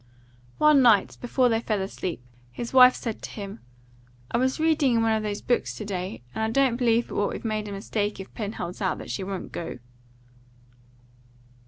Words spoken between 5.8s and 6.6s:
day, and I